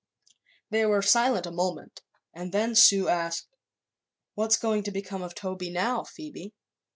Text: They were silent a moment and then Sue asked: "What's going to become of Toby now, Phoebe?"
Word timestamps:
They 0.71 0.83
were 0.87 1.03
silent 1.03 1.45
a 1.45 1.51
moment 1.51 2.01
and 2.33 2.51
then 2.51 2.73
Sue 2.73 3.07
asked: 3.07 3.49
"What's 4.33 4.57
going 4.57 4.81
to 4.85 4.91
become 4.91 5.21
of 5.21 5.35
Toby 5.35 5.69
now, 5.69 6.05
Phoebe?" 6.05 6.55